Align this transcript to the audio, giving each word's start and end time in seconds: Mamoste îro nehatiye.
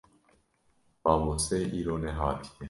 Mamoste 1.03 1.57
îro 1.79 1.95
nehatiye. 2.01 2.51